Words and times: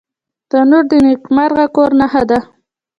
تنور 0.49 0.83
د 0.91 0.93
نیکمرغه 1.05 1.65
کور 1.75 1.89
نښه 1.99 2.23
ده 2.29 2.39